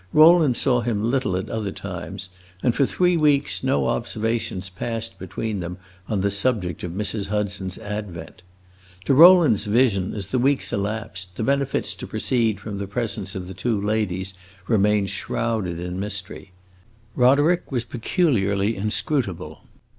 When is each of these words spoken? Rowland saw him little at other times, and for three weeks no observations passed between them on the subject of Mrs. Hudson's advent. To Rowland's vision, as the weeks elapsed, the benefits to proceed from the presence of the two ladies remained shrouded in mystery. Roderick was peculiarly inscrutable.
Rowland 0.13 0.57
saw 0.57 0.81
him 0.81 1.03
little 1.11 1.37
at 1.37 1.47
other 1.49 1.71
times, 1.71 2.29
and 2.63 2.73
for 2.75 2.87
three 2.87 3.15
weeks 3.15 3.63
no 3.63 3.85
observations 3.85 4.67
passed 4.67 5.19
between 5.19 5.59
them 5.59 5.77
on 6.09 6.21
the 6.21 6.31
subject 6.31 6.81
of 6.83 6.91
Mrs. 6.93 7.27
Hudson's 7.29 7.77
advent. 7.77 8.41
To 9.05 9.13
Rowland's 9.13 9.67
vision, 9.67 10.15
as 10.15 10.25
the 10.25 10.39
weeks 10.39 10.73
elapsed, 10.73 11.35
the 11.35 11.43
benefits 11.43 11.93
to 11.93 12.07
proceed 12.07 12.59
from 12.59 12.79
the 12.79 12.87
presence 12.87 13.35
of 13.35 13.47
the 13.47 13.53
two 13.53 13.79
ladies 13.79 14.33
remained 14.67 15.11
shrouded 15.11 15.79
in 15.79 15.99
mystery. 15.99 16.51
Roderick 17.15 17.71
was 17.71 17.83
peculiarly 17.85 18.75
inscrutable. 18.75 19.61